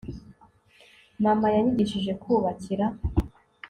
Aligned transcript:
mama 1.23 1.47
yanyigishije 1.55 2.11
kubakira 2.21 2.85